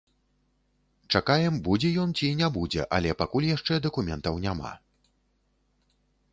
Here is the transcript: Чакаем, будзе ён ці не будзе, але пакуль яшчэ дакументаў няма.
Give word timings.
Чакаем, 1.17 1.59
будзе 1.67 1.91
ён 2.05 2.15
ці 2.17 2.31
не 2.41 2.49
будзе, 2.57 2.81
але 2.99 3.09
пакуль 3.21 3.49
яшчэ 3.51 3.73
дакументаў 3.87 4.43
няма. 4.47 4.75